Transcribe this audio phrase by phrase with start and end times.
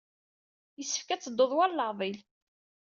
[0.79, 2.17] Yessefk ad tebdud war leɛḍil.